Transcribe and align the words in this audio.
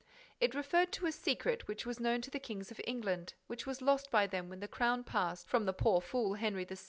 It 0.39 0.55
referred 0.55 0.91
to 0.93 1.05
a 1.05 1.11
secret 1.11 1.67
which 1.67 1.85
was 1.85 1.99
known 1.99 2.21
to 2.21 2.31
the 2.31 2.39
Kings 2.39 2.71
of 2.71 2.81
England, 2.85 3.35
which 3.45 3.67
was 3.67 3.83
lost 3.83 4.09
by 4.09 4.25
them 4.25 4.49
when 4.49 4.59
the 4.59 4.67
crown 4.67 5.03
passed 5.03 5.47
from 5.47 5.65
the 5.65 5.73
poor 5.73 6.01
fool, 6.01 6.33
Henry 6.33 6.65
VI. 6.65 6.77